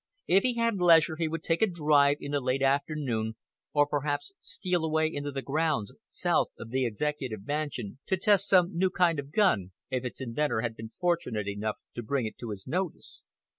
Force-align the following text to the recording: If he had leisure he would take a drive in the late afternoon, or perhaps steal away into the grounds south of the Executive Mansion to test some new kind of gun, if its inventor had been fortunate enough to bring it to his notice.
If 0.25 0.41
he 0.41 0.55
had 0.55 0.77
leisure 0.79 1.17
he 1.17 1.27
would 1.27 1.43
take 1.43 1.61
a 1.61 1.67
drive 1.67 2.17
in 2.19 2.31
the 2.31 2.39
late 2.39 2.63
afternoon, 2.63 3.35
or 3.71 3.85
perhaps 3.85 4.33
steal 4.39 4.83
away 4.83 5.05
into 5.13 5.29
the 5.31 5.43
grounds 5.43 5.93
south 6.07 6.47
of 6.57 6.71
the 6.71 6.87
Executive 6.87 7.45
Mansion 7.45 7.99
to 8.07 8.17
test 8.17 8.47
some 8.47 8.75
new 8.75 8.89
kind 8.89 9.19
of 9.19 9.31
gun, 9.31 9.73
if 9.91 10.03
its 10.03 10.19
inventor 10.19 10.61
had 10.61 10.75
been 10.75 10.89
fortunate 10.89 11.47
enough 11.47 11.77
to 11.93 12.01
bring 12.01 12.25
it 12.25 12.39
to 12.39 12.49
his 12.49 12.65
notice. 12.65 13.25